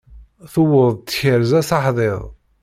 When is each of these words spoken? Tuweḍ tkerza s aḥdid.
Tuweḍ 0.53 0.93
tkerza 0.97 1.61
s 1.67 1.69
aḥdid. 1.77 2.21